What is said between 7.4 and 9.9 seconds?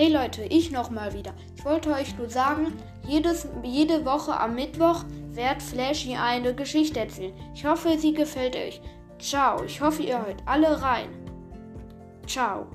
Ich hoffe, sie gefällt euch. Ciao. Ich